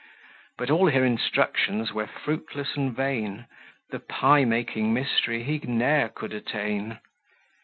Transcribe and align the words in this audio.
But 0.57 0.71
all 0.71 0.89
her 0.89 1.05
instructions 1.05 1.93
were 1.93 2.07
fruitless 2.07 2.75
and 2.75 2.91
vain; 2.95 3.45
The 3.91 3.99
pie 3.99 4.45
making 4.45 4.95
mystery 4.95 5.43
he 5.43 5.59
ne'er 5.59 6.09
could 6.09 6.33
attain. 6.33 6.97